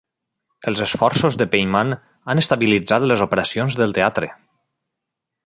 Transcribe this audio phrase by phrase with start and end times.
[0.69, 1.93] Els esforços de Peymann
[2.33, 4.33] han estabilitzat les operacions del teatre.